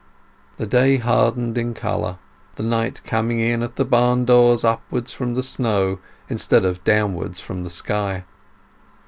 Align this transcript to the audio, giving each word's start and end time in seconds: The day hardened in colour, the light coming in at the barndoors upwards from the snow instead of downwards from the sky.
The 0.57 0.65
day 0.65 0.97
hardened 0.97 1.59
in 1.59 1.75
colour, 1.75 2.17
the 2.55 2.63
light 2.63 3.03
coming 3.03 3.39
in 3.39 3.61
at 3.61 3.75
the 3.75 3.85
barndoors 3.85 4.65
upwards 4.65 5.11
from 5.11 5.35
the 5.35 5.43
snow 5.43 5.99
instead 6.27 6.65
of 6.65 6.83
downwards 6.83 7.39
from 7.39 7.63
the 7.63 7.69
sky. 7.69 8.23